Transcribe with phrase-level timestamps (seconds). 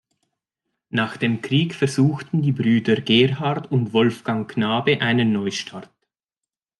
[0.89, 5.91] Nach dem Krieg versuchten die Brüder Gerhard und Wolfgang Knabe einen Neustart.